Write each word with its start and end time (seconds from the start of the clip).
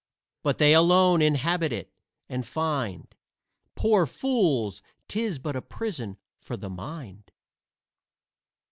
But 0.41 0.57
they 0.57 0.73
alone 0.73 1.21
inhabit 1.21 1.71
it, 1.71 1.93
and 2.27 2.43
find, 2.43 3.13
Poor 3.75 4.07
fools, 4.07 4.81
'tis 5.07 5.37
but 5.37 5.55
a 5.55 5.61
prison 5.61 6.17
for 6.39 6.57
the 6.57 6.71
mind. 6.71 7.31